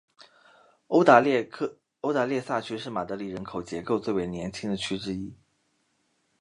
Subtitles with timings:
[0.87, 1.45] 欧达列
[2.41, 5.35] 萨区是马德里人口结构最为年轻的区之一。